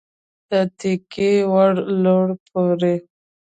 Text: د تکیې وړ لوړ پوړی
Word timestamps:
د 0.49 0.51
تکیې 0.79 1.31
وړ 1.51 1.73
لوړ 2.03 2.27
پوړی 2.47 2.95